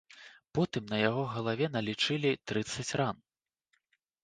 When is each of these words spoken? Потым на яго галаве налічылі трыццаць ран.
Потым 0.59 0.83
на 0.93 0.97
яго 1.09 1.23
галаве 1.33 1.69
налічылі 1.77 2.29
трыццаць 2.51 2.89
ран. 3.03 3.23